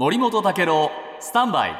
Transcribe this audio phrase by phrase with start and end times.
[0.00, 1.74] 森本武郎スタンバイ。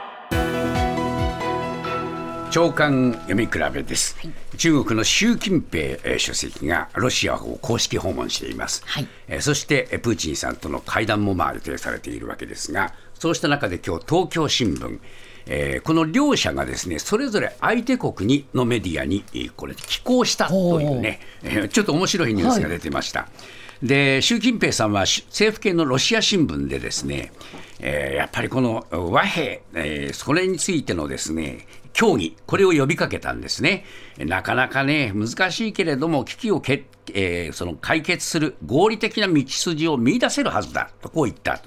[2.51, 4.15] 長官読み比べです、
[4.59, 9.09] 中国の習近平えー主席がロシアを公式訪問しています、はい。
[9.27, 14.99] えーそしてえープーチンさんとの会談もまあ予定されているわけですがそうした中で今日東京新聞
[15.47, 23.29] えーこの両者がですねそれぞれ相手国にのメディアにえーこれ寄稿したというね、えーちょっと面白いニュースが出てました。
[23.83, 27.33] で習近平さんは政府系のロシア新聞でですね、
[27.81, 33.85] えーやっぱりこの和平、えーそれについてのですね協議、これを呼びかけたんですね。
[34.19, 41.61] なかなかね、難しいけれども、危機をけ、えーその解決する合理的な道筋を見出せるはずだとこう言った。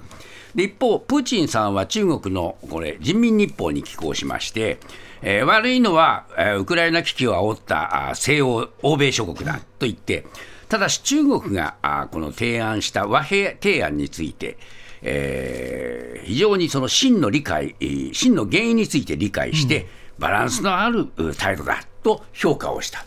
[0.54, 4.78] で一方、プーチンさんは中国のこれ人民日報に寄稿しまして、
[5.20, 10.24] えー悪いのは、えーウクライナ危機を煽った西欧、欧米諸国だと言って、
[10.68, 14.56] ただし中国があこの提案した和平提案について、
[15.02, 19.86] えー非常にその真の理解、えー真の原因について理解して、
[20.18, 23.04] バランスのあるう態度だと評価をした。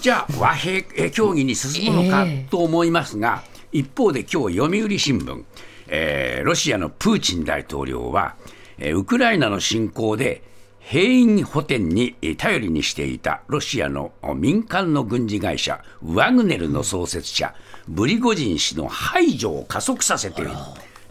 [0.00, 5.44] じゃあ和平えー協議に進むのかええと思いますが、一方で今日読売新聞、
[5.88, 8.36] えーロシアのプーチン大統領は、
[8.78, 10.42] えーウクライナの侵攻で
[10.88, 17.52] 兵員補填にえー頼りにしていたロシアのお民間の軍事会社ワグネルの創設者
[17.88, 20.50] ブリゴジン氏の排除を加速させている、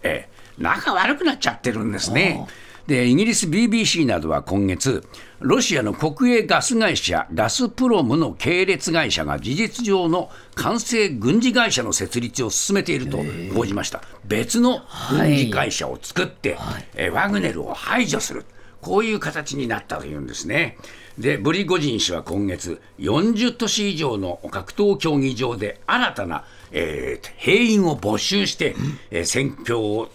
[0.04, 2.48] えー仲悪くなっちゃってるんですね。
[2.88, 5.04] でイギリス BBC などは今月、
[5.42, 13.18] ロシアの国営ガス会社、ガスプロムの系列会社が事実上の完成軍事会社の設立を進めていると
[13.54, 14.80] 報じました、別の
[15.10, 16.58] 軍事会社を作って、
[16.96, 18.46] えワグネルを排除する、
[18.86, 20.78] こういう形になったというんですね。
[21.18, 28.76] でブリゴジン氏は今月、40都市以上の格闘競技場で新たな、えー兵員を募集して、
[29.10, 30.12] えー戦況を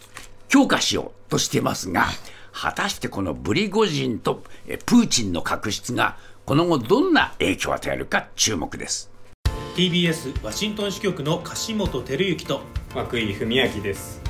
[0.48, 2.06] 強化しようとしてますが、
[2.52, 9.10] 果たしてこのブリゴジンとえプーチンの確執が今後どんな影響を与えるか注目です。
[9.74, 12.60] TBS ワシントン支局の樫本照之と
[12.94, 14.29] 涌井文明です